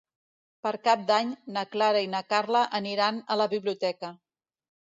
Per 0.67 0.71
Cap 0.87 1.03
d'Any 1.11 1.29
na 1.57 1.63
Clara 1.75 2.01
i 2.05 2.09
na 2.15 2.23
Carla 2.33 2.65
aniran 2.81 3.23
a 3.37 3.39
la 3.43 3.49
biblioteca. 3.55 4.13